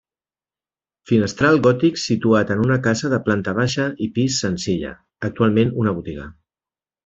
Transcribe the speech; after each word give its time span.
Finestral 1.11 1.59
gòtic 1.67 1.99
situat 2.05 2.55
en 2.57 2.65
una 2.65 2.79
casa 2.89 3.13
de 3.13 3.21
planta 3.29 3.55
baixa 3.61 3.87
i 4.07 4.11
pis 4.19 4.41
senzilla, 4.47 4.95
actualment 5.33 5.79
una 5.85 5.97
botiga. 6.01 6.31